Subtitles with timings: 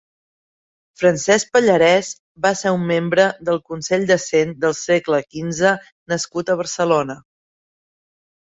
[1.01, 2.09] Francesc Pallarès
[2.45, 5.75] va ser un membre del Consell de Cent del segle quinze
[6.15, 7.21] nascut a Barcelona.